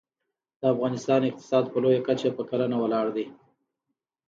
د 0.59 0.61
افغانستان 0.73 1.21
اقتصاد 1.25 1.63
په 1.69 1.77
لویه 1.83 2.01
کچه 2.07 2.29
په 2.37 2.43
کرنه 2.49 2.77
ولاړ 2.79 3.07
دی 3.15 3.25